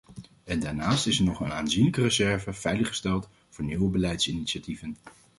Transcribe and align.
En 0.43 0.59
daarnaast 0.59 1.07
is 1.07 1.19
er 1.19 1.25
nog 1.25 1.39
een 1.39 1.51
aanzienlijke 1.51 2.01
reserve 2.01 2.53
veiliggesteld 2.53 3.29
voor 3.49 3.63
nieuwe 3.65 3.89
beleidsinitiatieven. 3.89 4.97